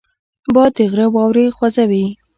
باد 0.53 0.71
د 0.77 0.79
غره 0.91 1.07
واورې 1.13 1.45
خوځوي 1.55 2.05